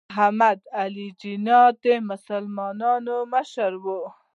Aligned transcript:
محمد 0.09 0.59
علي 0.81 1.07
جناح 1.21 1.67
د 1.83 1.85
مسلمانانو 2.09 3.15
مشر 3.33 3.71
و. 3.83 3.85